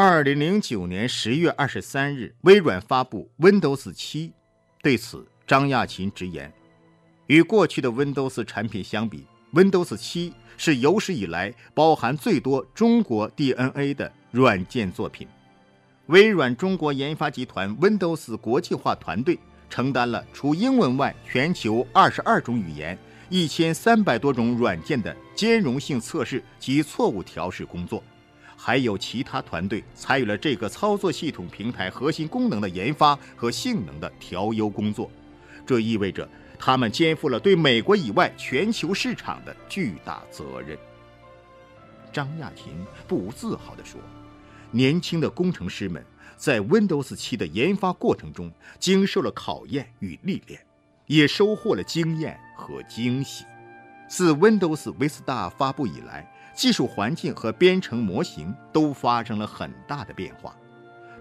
[0.00, 4.32] 二零零九年十月二十三日，微软发布 Windows 七。
[4.80, 6.52] 对此，张亚勤直言，
[7.26, 15.26] 与过去的 Windows 产品相比，Windows 七是有史以来包含最多中国 DNA 的软件作品。
[16.06, 19.36] 微软中国研发集团 Windows 国际化团队
[19.68, 22.96] 承担了除英文外全球二十二种语言、
[23.30, 28.00] 一千三百多种软件的兼容性测试及错误调试工作。
[28.60, 35.08] 还有其他团队参与了这个操作系统平台核心功能的研发和性能的调优工作，
[35.64, 40.76] 这意味着他们肩负了对美国以外全球市场的巨大责任。
[42.12, 44.00] 张亚勤不无自豪地说
[44.72, 46.04] ：“年轻的工程师们
[46.36, 50.60] 在 Windows 7的研发过程中经受了考验与历练，
[51.06, 53.44] 也收获了经验和惊喜。
[54.08, 60.56] 自 Windows Vista 发布以来。”技术环境和编程模型都发生了很大的变化，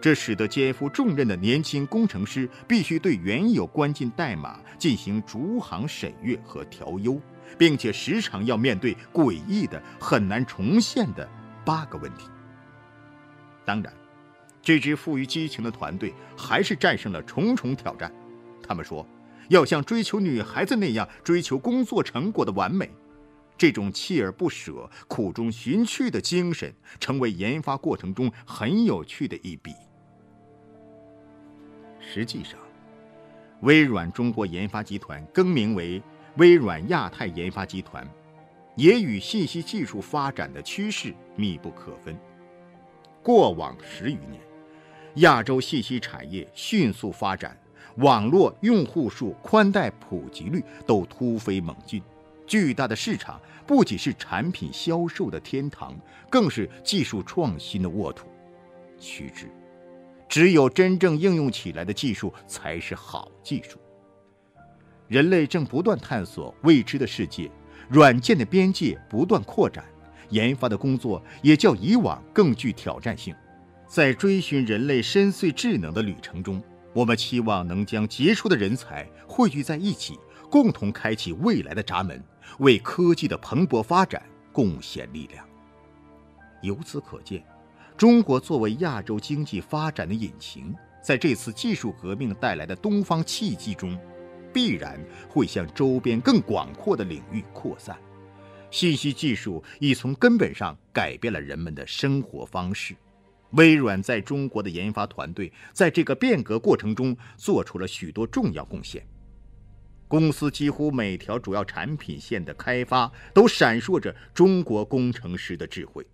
[0.02, 7.22] 这使得肩负重任的年轻工程师必须对原有关键代码进行逐行审阅和调优，
[7.56, 11.30] 并且时常要面对诡异的、很难重现的
[11.64, 12.26] bug 问题。
[13.64, 13.94] 当然，
[14.64, 18.12] 这支富于激情的团队还是战胜了重重挑战。
[18.68, 19.08] 他们说，
[19.50, 22.90] 要像追求女孩子那样追求工作成果的完美。
[23.58, 29.74] 这种锲而不舍、苦中寻趣的精神，成为研发过程中很有趣的一笔。
[32.00, 32.60] 实际上，
[33.62, 36.02] 微软中国研发集团更名为
[36.38, 38.08] 微软亚太研发集团，
[38.76, 42.16] 也与信息技术发展的趋势密不可分。
[43.24, 44.40] 过往十余年，
[45.16, 47.60] 亚洲信息产业迅速发展，
[47.98, 52.02] 网络用户数、宽带普及率都突飞猛进。
[52.48, 55.94] 巨大的市场不仅是产品销售的天堂，
[56.30, 58.28] 更是技术创新的沃土。
[58.98, 59.52] 须知，
[60.30, 63.78] 只有真正应用起来的技术才是好技术。
[65.10, 67.52] 人类正不断探索未知的世界，
[67.90, 69.84] 软件的边界不断扩展，
[70.30, 73.36] 研发的工作也较以往更具挑战性。
[73.88, 76.64] 在追寻人类深邃智能的旅程中，
[76.94, 80.18] 我们期望能将杰出的人才汇聚在一起。
[80.50, 82.24] 共同开启未来的闸门，
[82.60, 84.22] 为科技的蓬勃发展
[84.52, 85.46] 贡献力量。
[86.62, 87.44] 由此可见，
[87.96, 93.98] 中国作为亚洲经济发展的引擎，在这次技术革命带来的东方契机中，
[94.52, 95.00] 必然
[95.30, 97.98] 会向周边更广阔的领域扩散。
[98.72, 102.96] 信息技术已从根本上改变了人们的生活方式。
[103.52, 109.02] 微软在中国的研发团队在这个变革过程中做出了许多重要贡献。
[110.08, 116.06] 公司几乎每条主要产品线的开发都闪烁着中国工程师的智慧。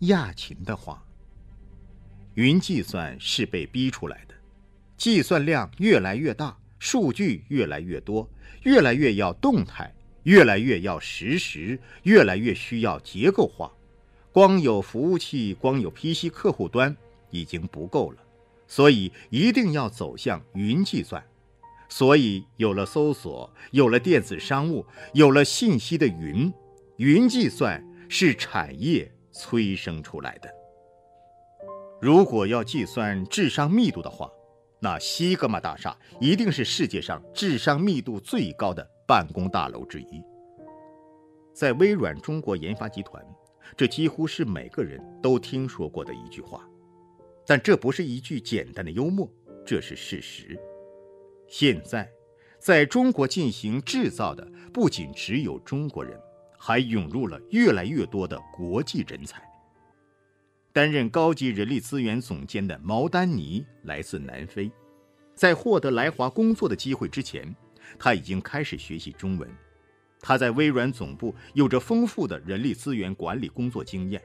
[0.00, 1.04] 亚勤的话
[2.34, 4.34] ：“云计算是被逼出来的，
[4.96, 8.28] 计算量越来越大，数据越来越多，
[8.62, 13.70] 越来越要动态，越来越要实时，越来越需要结构化。
[14.32, 16.96] 光有服务器，光有 PC 客户端
[17.30, 18.18] 已经不够了，
[18.66, 21.22] 所以一定要走向云计算。”
[21.94, 24.82] 所以，有了搜索，有了电子商务，
[25.12, 26.50] 有了信息的云，
[26.96, 30.48] 云计算是产业催生出来的。
[32.00, 34.30] 如果要计算智商密度的话，
[34.80, 40.24] 那西格玛大厦一定是世界上智商密度最高的办公大楼之一。
[41.52, 43.22] 在微软中国研发集团，
[43.76, 46.66] 这几乎是每个人都听说过的一句话，
[47.46, 49.28] 但这不是一句简单的幽默，
[49.66, 50.58] 这是事实。
[51.52, 52.10] 现在，
[52.58, 54.42] 在中国进行制造的
[54.72, 56.18] 不仅只有中国人，
[56.56, 59.42] 还涌入了越来越多的国际人才。
[60.72, 64.72] 担任高级人力资源总监的毛丹尼来自南非，
[65.34, 67.54] 在获得来华工作的机会之前，
[67.98, 69.46] 他已经开始学习中文。
[70.20, 74.22] 他在微软总部有着丰富的人力资源管理工作经验。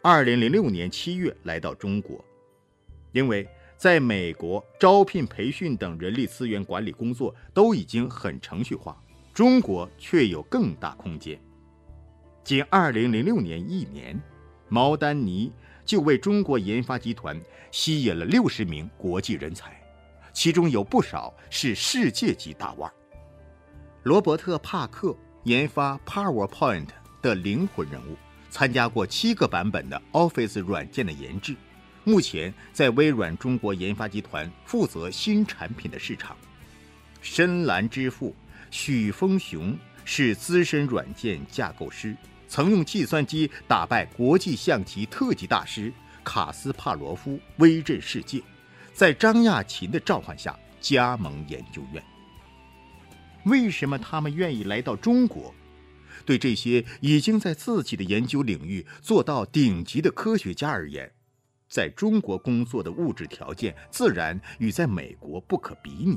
[0.00, 2.24] 二零零六年七月来到中国，
[3.12, 3.46] 因为。
[3.76, 8.96] 在美国，招聘、培训等人力资源管理工作都已经很程序化，
[9.32, 11.38] 中国却有更大空间。
[12.42, 14.20] 仅2006年一年，
[14.68, 15.52] 毛丹尼
[15.84, 17.38] 就为中国研发集团
[17.70, 19.82] 吸引了60名国际人才，
[20.32, 22.90] 其中有不少是世界级大腕。
[24.04, 26.88] 罗伯特·帕克研发 PowerPoint
[27.20, 28.16] 的灵魂人物，
[28.50, 31.56] 参加过七个版本的 Office 软件的研制。
[32.04, 36.36] 目前在微软中国研发集团负责新产品的市场。
[37.22, 38.34] 深蓝之父
[38.70, 42.14] 许峰雄是资深软件架构师，
[42.46, 45.90] 曾用计算机打败国际象棋特级大师，
[46.22, 48.42] 卡斯帕罗夫威震世界，
[48.92, 52.04] 在张亚勤的召唤下加盟研究院。
[53.44, 55.54] 为什么他们愿意来到中国？
[56.26, 61.10] 对这些已经在自己的研究领域做到顶级的科学家而言，
[61.74, 66.16] 在中国工作的物质条件自然与在美国不可比拟，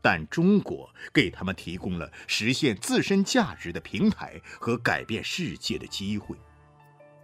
[0.00, 6.36] 但中国给他们提供了实现自身价值的平台和改变世界的机会。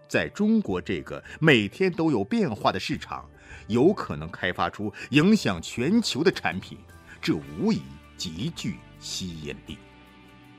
[0.06, 3.28] 在中国这个每天都有变化的市场，
[3.66, 6.78] 有可能开发出影响全球的产品，
[7.20, 7.82] 这无疑
[8.16, 9.76] 极具吸引力。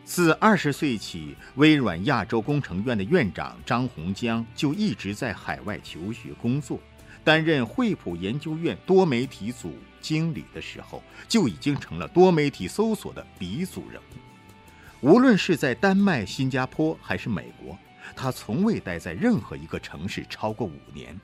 [0.09, 6.79] 自二十岁起，微软亚洲工程院的院长张洪江就一直在海外求学工作。
[7.23, 15.07] 担任惠普研究院多媒体组经理的时候，就已经成了多媒体搜索的鼻祖人物。
[15.07, 17.77] 无论是在丹麦、新加坡还是美国，
[18.15, 21.15] 他从未待在任何一个城市超过五年，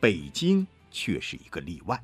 [0.00, 2.02] 北京却是一个例外。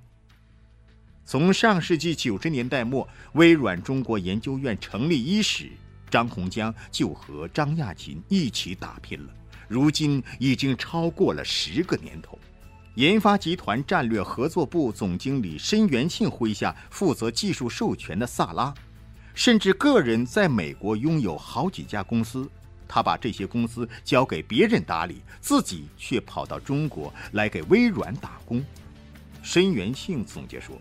[1.25, 5.71] 从上世纪九十年代末微软中国研究院成立伊始。
[6.09, 9.33] 张洪江就和张亚勤一起打拼了，
[9.69, 12.39] 如今已经超过了十个年头。
[12.95, 18.75] 研发集团战略合作部总经理申元庆麾下负责技术授权的萨拉，
[19.35, 22.51] 甚至个人在美国拥有好几家公司。
[22.89, 28.65] 他把这些公司交给别人打理，自己却跑到中国来给微软打工。
[29.43, 30.75] 申元庆总结说：“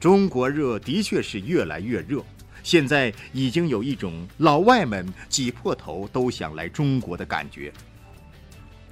[0.00, 2.24] 中国热的确是越来越热。”
[2.62, 7.72] 现在已经有一种老外们挤破头都想来中国的感觉。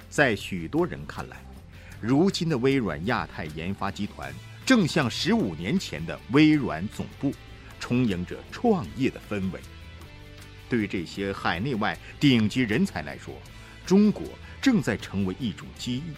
[0.09, 1.37] 在许多人看来，
[2.01, 4.33] 如今的微软亚太研发集团
[4.65, 7.33] 正像十五年前的微软总部，
[7.79, 9.59] 充盈着创业的氛围。
[10.67, 13.33] 对于这些海内外顶级人才来说，
[13.85, 14.23] 中国
[14.61, 16.13] 正在成为一种机遇，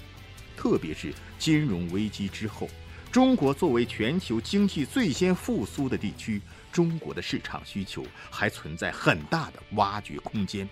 [0.58, 2.70] 特别是金融危机之后。
[3.12, 10.68] 中国作为全球经济最先复苏的地区，中国的市场需求还存在很大的挖掘空间。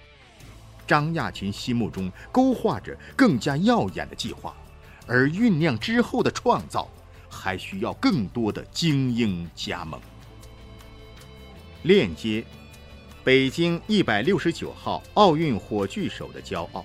[0.87, 4.55] 张亚勤心目中勾画着更加耀眼的计划，
[5.05, 6.89] 而酝酿之后的创造
[7.29, 9.99] 还需要更多的精英加盟。
[11.83, 12.43] 链接：
[13.23, 16.83] 北京一百六十九号奥运火炬手的骄傲。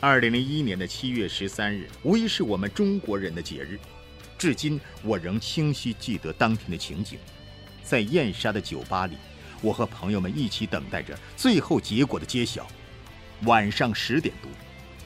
[0.00, 3.76] 二零零一年的七月十三日，无疑是我们中国人的节日。
[4.38, 7.18] 至今，我仍清晰记得当天的情景。
[7.88, 9.16] 在燕莎的酒吧里，
[9.62, 12.66] 我和朋友们一起等待着最后结果的揭晓。
[13.44, 14.50] 晚上十点多，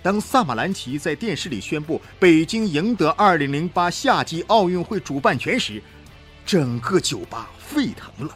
[0.02, 5.80] 当萨马兰奇在电视里宣布北京赢得二零零八夏季奥运会主办权时，
[6.44, 8.34] 整个酒吧沸腾了。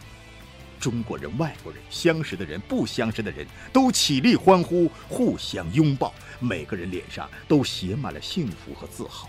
[0.78, 9.28] 中国人、外国人、相识的人、不相识的人都起立欢呼，互相拥抱，每个人脸上都写满了幸福和自豪。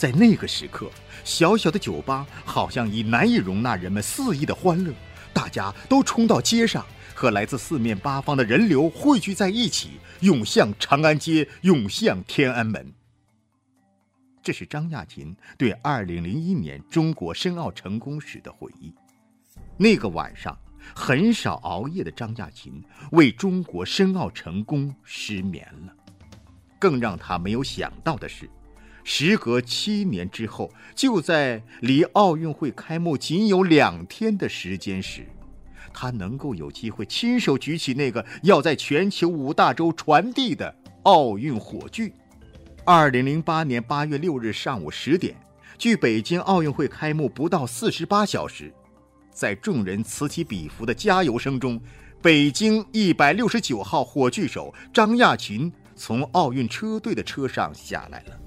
[0.00, 0.90] 在那个时刻，
[1.24, 4.94] 小小的酒吧好像已难以容纳人们肆意的欢乐，
[5.30, 12.90] 大家都冲到街上，和来自四面八方的人流汇聚在一起，涌向长安街，涌向天安门。
[14.42, 18.94] 这是张亚勤对2001年中国申奥成功时的回忆。
[19.76, 20.58] 那个晚上。
[20.94, 22.82] 很少熬夜的张亚勤
[23.12, 25.94] 为中国申奥成功失眠了。
[26.78, 28.48] 更让他没有想到的是，
[29.12, 35.26] 时隔七年之后，就在离奥运会开幕仅有两天的时间时，
[35.92, 42.14] 他能够有机会亲手举起那个要在全球五大洲传递的奥运火炬。
[42.84, 45.34] 二零零八年八月六日上午十点，
[45.76, 48.72] 距北京奥运会开幕不到四十八小时。
[49.32, 51.80] 在众人此起彼伏的加油声中，
[52.22, 58.40] 北京一百六十九号火炬手张亚勤从奥运车队的车上下来了。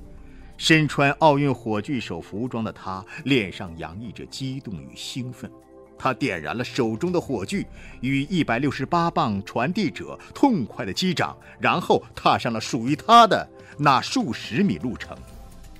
[0.58, 5.52] 身穿奥运火炬手服装的他，脸上洋溢着激动与兴奋。
[5.98, 7.66] 他点燃了手中的火炬，
[8.02, 15.18] 与一百六十八磅传递者痛快的击掌，然后踏上了属于他的那数十米路程。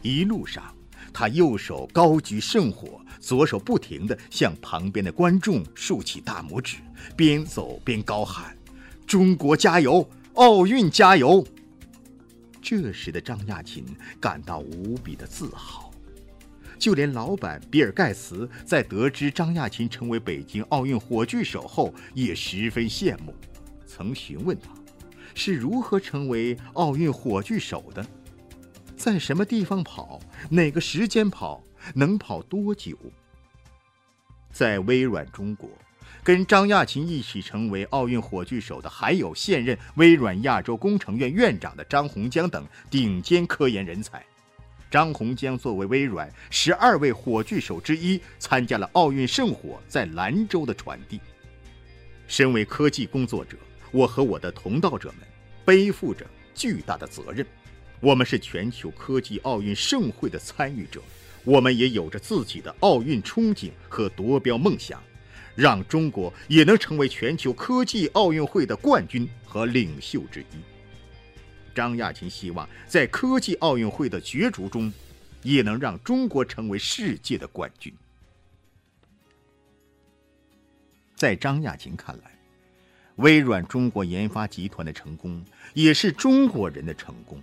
[0.02, 0.64] 一路上，
[1.14, 3.00] 他右手高举圣火。
[3.20, 6.76] 左手不停地向旁边的观众竖起大拇指，
[7.16, 8.54] 边走边高喊
[9.08, 11.42] ：“中国加油，奥运加油！”
[12.64, 13.86] 这时的张亚勤
[14.20, 15.92] 感到无比的自豪，
[16.80, 23.36] 就连老板比尔·盖茨在得知张亚勤成为北京奥运火炬手后，也十分羡慕，
[23.86, 24.70] 曾询问他
[25.36, 28.06] 是如何成为奥运火炬手的，
[28.96, 31.62] 在什么地方跑，哪个时间跑。
[31.94, 32.98] 能跑多久？
[34.54, 35.70] 在微软中国，
[36.24, 44.24] 跟张亚勤一起成为奥运火炬手的，还有现任微软亚洲工程院院长的张洪江等顶尖科研人才。
[44.90, 51.20] 张洪江作为微软十二位火炬手之一，参加了奥运圣火在兰州的传递。
[52.26, 53.58] 身为科技工作者，
[53.92, 55.28] 我和我的同道者们
[55.66, 56.26] 背负着
[56.56, 57.46] 巨大的责任。
[58.00, 61.02] 我们是全球科技奥运盛会的参与者，
[61.44, 65.02] 我们也有着自己的奥运憧憬和夺标梦想。
[65.56, 70.58] 让中国也能成为全球科技奥运会的冠军和领袖之一。
[71.76, 74.94] 张亚勤希望在科技奥运会的角逐中，
[75.42, 77.94] 也能让中国成为世界的冠军。
[81.16, 82.38] 在张亚勤看来，
[83.16, 85.44] 微软中国研发集团的成功
[85.74, 87.42] 也是中国人的成功。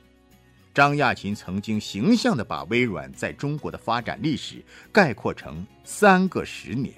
[0.72, 4.62] 张亚勤曾经形象地把微软在中国的发展历史
[4.92, 6.94] 概括成三个十年。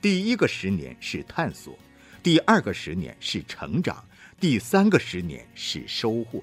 [0.00, 1.76] 第一个十年是探索，
[2.22, 4.04] 第二个十年是成长，
[4.38, 6.42] 第三个十年是收获。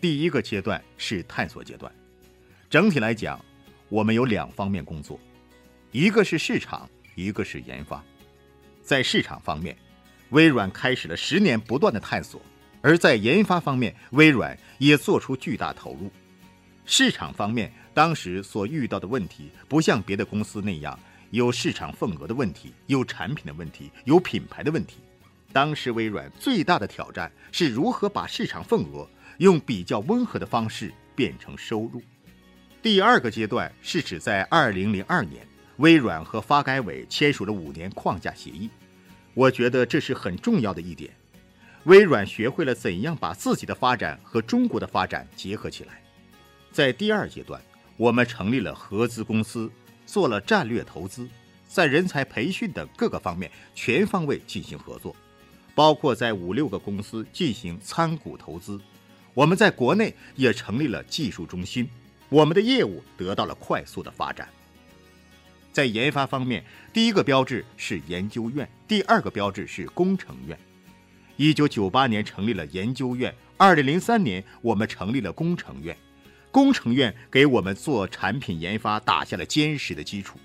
[0.00, 1.92] 第一个阶段是探索阶段，
[2.70, 3.44] 整体来讲，
[3.90, 5.20] 我们有两方面工作，
[5.92, 8.02] 一个是市场，一个是研发。
[8.82, 9.76] 在市场方面，
[10.30, 12.40] 微软开始了十年不断的探索；
[12.80, 16.10] 而在研发方面，微软也做出巨大投入。
[16.86, 20.98] 市场方面，当时所遇到的问题不像别的公司那样。
[21.30, 24.98] 有市场份额的问题，有产品的问题，有品牌的问题。
[25.52, 29.08] 当时微软最大的挑战是如何把市场份额
[29.38, 32.02] 用比较温和的方式变成收入。
[32.82, 35.46] 第二个阶段是指在2002年，
[35.76, 38.70] 微软和发改委签署了五年框架协议。
[39.34, 41.10] 我觉得这是很重要的一点。
[41.84, 46.02] 微软学会了怎样把自己的发展和中国的发展结合起来。
[46.72, 47.60] 在第二阶段，
[47.96, 49.70] 我们成立了合资公司。
[50.10, 51.28] 做了战略投资，
[51.68, 55.14] 在人才培训等各个方面全方位进行合作，
[55.72, 58.80] 包括在五六个公司进行参股投资。
[59.34, 61.88] 我们在国内也成立了技术中心，
[62.28, 64.48] 我们的业务得到了快速的发展。
[65.70, 70.58] 在研发方面，第一个标志是研究院，第二个标志是工程院。
[71.36, 75.96] 一九九八年成立了研究院，二零零三年我们成立了工程院。
[76.50, 80.38] 工程院给我们做产品研发打下了坚实的基础。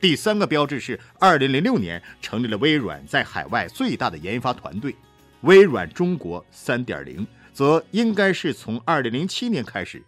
[0.00, 4.94] 第三个标志是，二零零六年成立了微软在海外最大的研发团队——
[5.42, 10.02] 微软中国三点零，则应该是从二零零七年开始，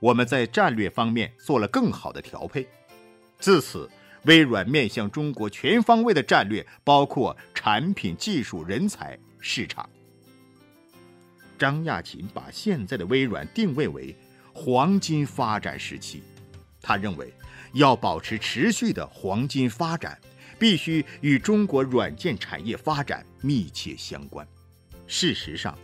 [0.00, 2.66] 我们在战略方面做了更好的调配。
[3.38, 3.88] 自此，
[4.24, 9.88] 微软面向中国全方位的战略包括产品、技术、人才、市场。
[11.56, 14.14] 张亚勤把现在的微软定位为。
[14.60, 16.20] 黄金发展时期，
[16.82, 17.32] 他认为
[17.74, 20.18] 要保持持续的黄金发展，
[20.58, 24.44] 必须与中国软件产业发展密切相关。
[25.06, 25.78] 事实上，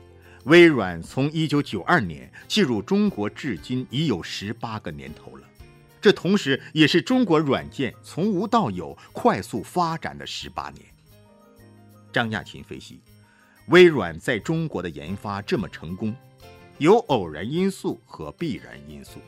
[0.47, 5.47] 微软从1992年进入中国至今已有十八个年头了，
[6.01, 10.85] 这同时也是中国软件从无到有快速发展的十八年。
[12.13, 13.01] 张亚勤分析，
[13.69, 16.13] 微软在中国的研发这么成功。
[16.79, 19.21] 有偶然因素和必然因素。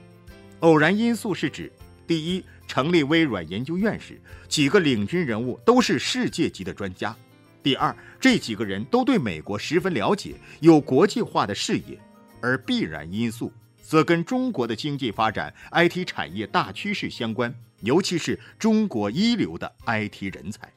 [0.60, 1.70] 偶然因素是指：
[2.06, 7.14] 第一，成立微软研究院时，几个领军人物都是世界级的专家；
[7.62, 11.98] 第二，这几个人都对美国十分了解，有国际化的视野；
[12.40, 20.66] 而必然因素则跟中国的经济发展、IT 产业大趋势相关，尤其是中国一流的 IT 人才。《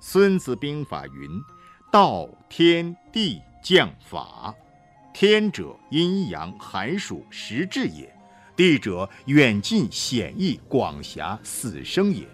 [0.00, 1.28] 孙子兵法》云
[1.90, 4.54] ：“道天地将法。”
[5.14, 8.12] 天者阴阳寒暑时至也，
[8.56, 12.26] 地者远近险易广狭死生也，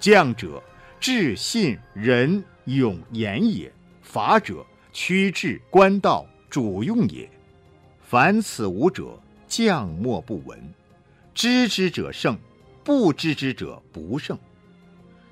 [0.00, 0.60] 将者
[0.98, 3.72] 智信仁勇严也，
[4.02, 7.30] 法者趋治官道主用也。
[8.02, 10.60] 凡此五者，将莫不闻。
[11.34, 12.36] 知之者胜，
[12.82, 14.36] 不知之者不胜。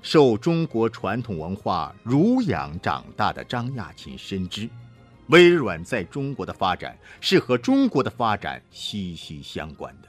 [0.01, 4.69] 受中国传统文化濡养长大的张亚勤深知。
[5.33, 10.07] 微软在中国的发展是和中国的发展息息相关的，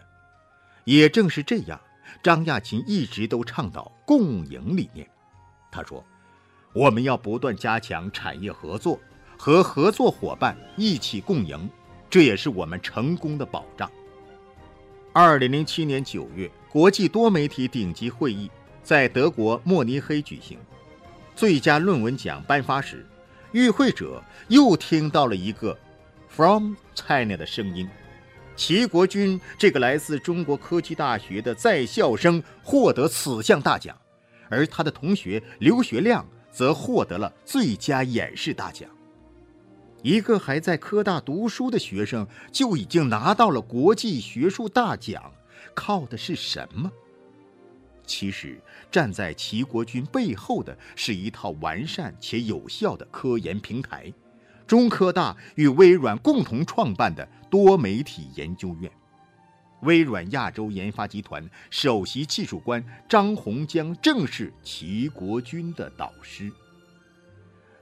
[0.85, 1.81] 也正是这样，
[2.23, 5.09] 张亚勤一直都倡导共赢理念。
[5.73, 6.04] 他说
[6.76, 9.00] ：“我们要不断加强产业合作，
[9.38, 11.71] 和合作伙伴一起共赢，
[12.11, 13.90] 这也是我们成功的保障。”
[15.14, 18.50] 二零零七年九月，国际多媒体顶级会议
[18.83, 20.59] 在德国慕尼黑举行，
[21.35, 23.07] 最佳论文奖颁发时。
[23.55, 25.79] 与会者又听到了一个
[26.29, 27.89] “from China” 的声音，
[28.57, 33.97] 齐国军这个来自中国科技大学的在校生获得此项大奖，
[34.49, 38.91] 而他的同学刘学亮则获得了最佳演示大奖。
[40.03, 45.33] 一个还在科大读书的学生就已经拿到了国际学术大奖，
[45.75, 46.91] 靠的是什么？
[48.07, 54.13] 其实，站在齐国军背后的是一套完善且有效的科研平台——
[54.67, 58.91] 中科大与微软共同创办的多媒体研究院。
[59.83, 66.51] 微软亚洲研发集团首席技术官张洪江正是齐国军的导师。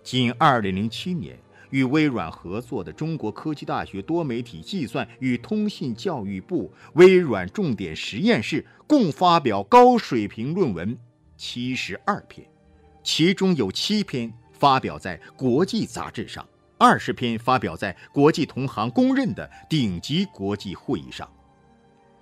[0.03, 1.39] 仅2007年。
[1.73, 10.97] 与微软合作的中国科技大学多媒体计算与通信教育部微软重点实验室共发表高水平论文
[11.37, 12.47] 七十二篇，
[13.03, 16.47] 其中有七篇发表在国际杂志上，
[16.79, 21.29] 二十篇发表在国际同行公认的顶级国际会议上。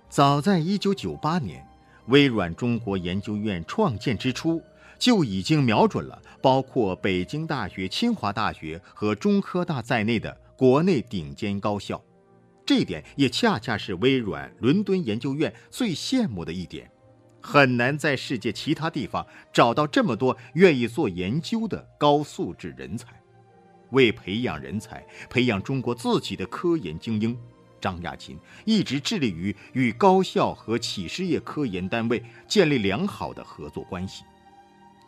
[0.09, 1.65] 早在一九九八年，
[2.07, 4.61] 微软中国研究院创建之初。
[5.01, 11.99] 就已经瞄准了包括北京大学、清华大学和中科大在内的国内顶尖高校，
[12.63, 16.87] 这点也恰恰是微软伦敦研究院最羡慕的一点。
[17.41, 23.07] 很难在世界其他地方找到这么多愿意做研究的高素质人才。
[23.89, 27.35] 为培养人才，培养中国自己的科研精英，
[27.81, 34.23] 张亚勤一直致力于与高校和企事业科研单位建立良好的合作关系。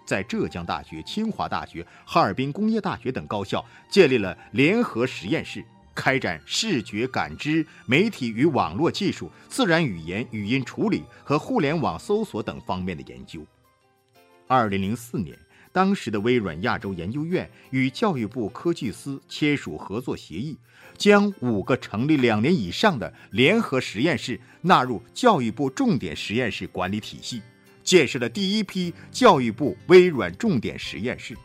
[0.05, 5.63] 在浙江大学、清华大学、哈尔滨工业大学等高校建立了联合实验室，
[5.95, 13.45] 开展视觉感知、媒体与网络技术、自然语言语音处理和互联网搜索等方面的研究。
[14.47, 15.37] 二零零四年，
[15.71, 20.57] 当时的微软亚洲研究院与教育部科技司签署合作协议，
[20.97, 27.41] 将五个成立两年以上的联合实验室纳入教育部重点实验室管理体系。
[27.83, 31.35] 建设了第一批教育部微软重点实验室，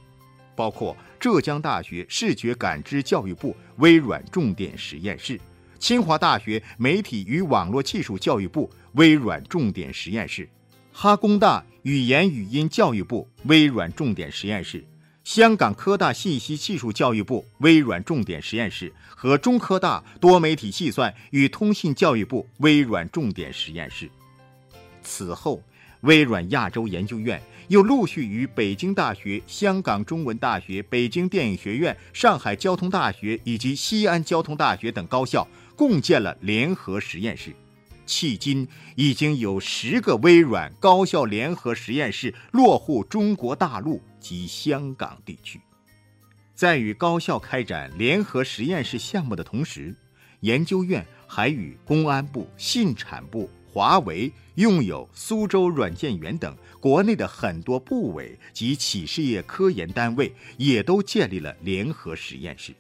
[0.55, 5.39] 包括浙江大学视觉感知教育部微软重点实验室、
[5.79, 10.49] 清华大学媒体与网络技术教育部微软重点实验室、
[10.93, 14.85] 哈工大语言语音教育部微软重点实验室、
[15.25, 24.09] 香港科大信息技术教育部微软重点实验室和中科大多媒体计算与通信教育部微软重点实验室。
[25.03, 25.61] 此后。
[26.03, 37.55] 微软亚洲研究院又陆续与北京大学、香港中文大学、北京电影学院、上海交通大学以及西安交通大学等高校共建了联合实验室。
[38.07, 45.61] 迄今已经有十个微软高校联合实验室落户中国大陆及香港地区。
[46.55, 49.95] 在与高校开展联合实验室项目的同时，
[50.41, 53.51] 研究院还与公安部、信产部。
[53.79, 62.75] 华为、拥有苏州软件园等国内的很多部委及企事业科研单位，也都建立了联合实验室。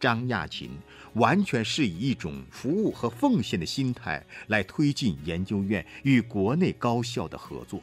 [0.00, 0.72] 张亚勤
[1.12, 7.80] 完全是以一种服务和奉献的心态来推进研究院与国内高校的合作。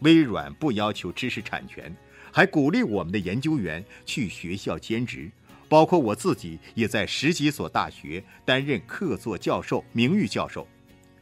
[0.00, 1.96] 微软不要求知识产权，
[2.30, 5.30] 还鼓励我们的研究员去学校兼职，
[5.66, 10.68] 包括我自己也在十几所大学担任客座教授、名誉教授。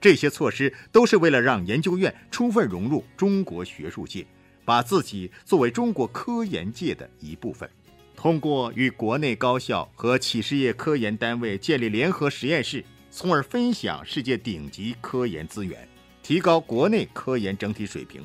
[0.04, 4.26] 这些措施都是为了让研究院充分融入中国学术界，
[4.62, 7.66] 把自己作为中国科研界的一部分。
[8.14, 15.88] 通过与国内高校和企事业科研单位建立联合实验室，从而分享世界顶级科研资源，
[16.22, 18.22] 提高国内科研整体水平。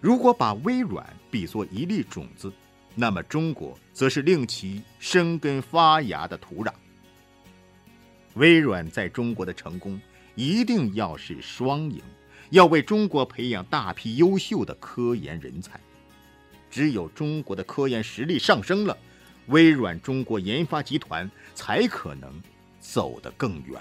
[0.00, 2.52] 如果把微软比作一粒种子，
[2.94, 6.72] 那么中国则是令其生根发芽的土壤。
[8.34, 10.00] 微软在中国的成功。
[10.34, 12.02] 一定要是双赢，
[12.50, 15.78] 要为中国培养大批优秀的科研人才。
[16.70, 18.96] 只有中国的科研实力上升了，
[19.48, 22.40] 微软中国研发集团才可能
[22.80, 23.78] 走得更远。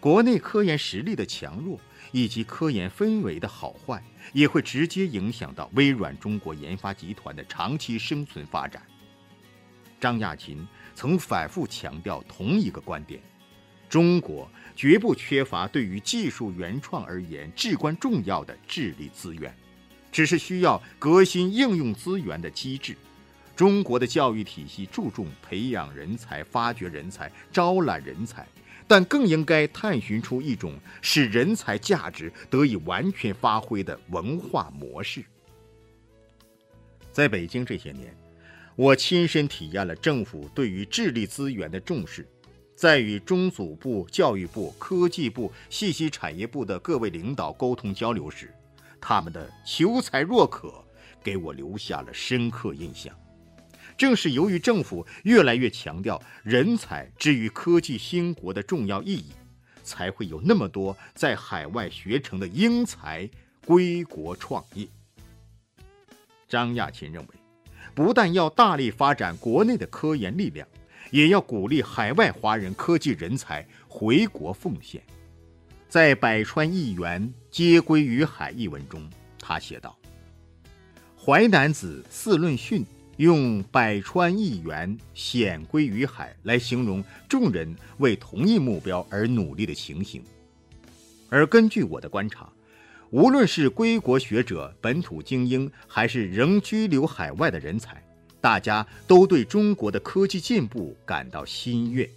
[0.00, 1.80] 国内科研实力的强弱
[2.12, 4.02] 以及科研氛围的好坏，
[4.32, 8.82] 也会直接影响到微软中国研发集团的长期生存发展。
[10.00, 13.20] 张亚勤曾反复强调同一个观点。
[13.88, 19.54] 中国绝不缺乏对于技术原创而言至关重要的智力资源，
[20.10, 22.96] 只是需要革新应用资源的机制。
[23.54, 28.46] 中国的教育体系注重培养人才、发掘人才、招揽人才，
[28.86, 35.24] 但更应该探寻出一种使人才价值得以完全发挥的文化模式。
[37.12, 38.14] 在北京这些年，
[38.74, 42.28] 我亲身体验了政府对于智力资源的重视。
[42.76, 48.54] 在与中组部、教育部、科技部、信息产业部的各位领导沟通交流时，
[49.00, 50.84] 他们的求才若渴，
[51.24, 53.18] 给我留下了深刻印象。
[53.96, 59.30] 正是由于政府越来越强调人才之于科技兴国的重要意义，
[59.82, 63.26] 才会有那么多在海外学成的英才
[63.64, 64.86] 归国创业。
[66.46, 67.28] 张亚勤认为，
[67.94, 70.68] 不但要大力发展国内的科研力量，
[71.10, 75.02] 也要鼓励海外华人科技人才回国奉献。
[75.88, 79.96] 在《百川一源皆归于海》一文中，他写道
[81.16, 82.82] ：“淮南子《四论训》。”
[83.16, 90.22] 用百川一源显归于海来形容众人为同一目标而努力的情形，
[91.30, 92.52] 而根据我的观察，
[93.08, 98.05] 无论是归国学者、本土精英，还是仍居留海外的人才，
[98.46, 102.08] 大家都对中国的科技进步感到心悦，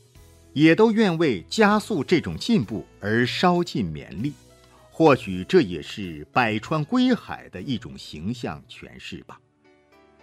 [0.53, 4.31] 也都愿为加速这种进步而烧尽绵力。
[4.91, 9.41] 或许这也是百川归海的一种形象诠释吧。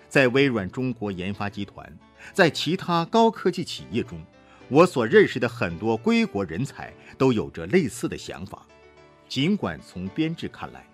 [0.08, 1.92] 在微软中国研发集团，
[2.32, 4.24] 在其他高科技企业中，
[4.68, 8.64] 我所认识的很多归国人才都有着类似的想法。
[9.28, 10.86] 尽管从编制看来，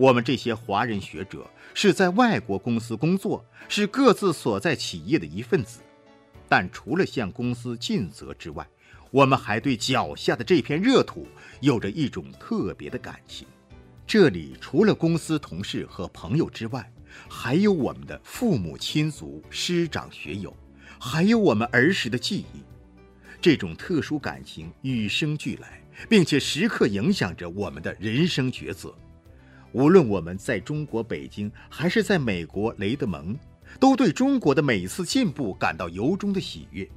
[0.00, 5.80] 我们这些华人学者是在外国公司工作，是各自所在企业的一份子，
[6.48, 8.66] 但除了向公司尽责之外，
[9.10, 11.28] 我们还对脚下的这片热土
[11.60, 13.46] 有着一种特别的感情。
[14.06, 16.90] 这里除了公司同事和朋友之外，
[17.28, 20.56] 还有我们的父母亲族、师长学友，
[20.98, 22.62] 还有我们儿时的记忆，
[23.38, 28.96] 这种特殊感情与生俱来，并且时刻影响着我们的人生抉择。
[29.72, 33.36] 无论我们在中国北京，还是在美国雷德蒙，
[33.78, 36.88] 都对中国的每一次进步感到由衷的喜悦。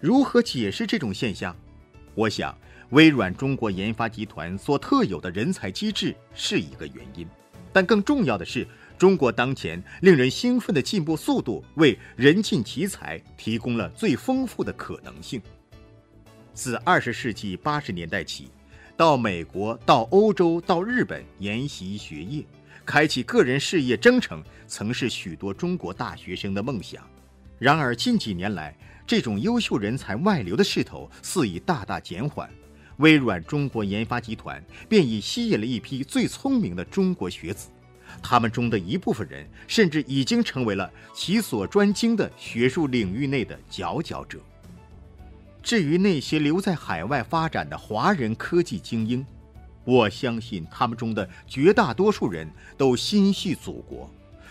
[0.00, 1.54] 如何解释这种现象？
[2.14, 2.56] 我想，
[2.90, 7.26] 微软中国研发集团所特有的人才机制是一个原因，
[7.72, 8.66] 但更重要的是。
[8.98, 15.38] 中国当前令人兴奋的进步速度，为人尽其才提供了最丰富的可能性。
[16.54, 18.48] 自二十世纪八十年代起，
[18.96, 22.42] 到美国、到欧洲、到日本研习学业，
[22.86, 27.02] 开启个人事业征程，曾是许多中国大学生的梦想。
[27.58, 28.74] 然而近几年来，
[29.06, 32.48] 这种优秀人才外流的势头似已大大减缓。
[32.96, 37.68] 微软中国研发集团便已吸引了一批最聪明的中国学子。
[38.22, 44.40] 他们中的一部分人甚至已经成为了其所专精的学术领域内的佼佼者。
[45.66, 49.26] 至于那些留在海外发展的华人科技精英，
[49.84, 52.48] 我相信他们中的绝大多数人
[52.78, 54.08] 都心系祖国，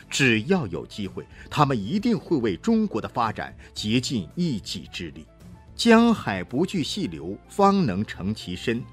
[0.09, 5.25] 只要有机会，他们一定会为中国的发展竭尽一己之力。
[5.73, 8.83] 江海不惧细流，方能成其身。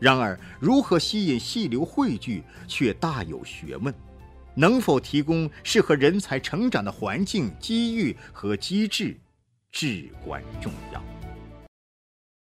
[0.00, 3.94] 然而，如何吸引细流汇聚，却大有学问。
[4.54, 9.20] 能否提供适合人才成长的环境、机遇和机制，
[9.70, 11.15] 至关重要。